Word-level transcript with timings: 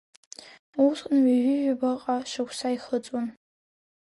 Усҟан 0.87 1.17
ҩажәижәабаҟа 1.25 2.15
шықәса 2.29 2.69
ихыҵуан. 2.75 3.27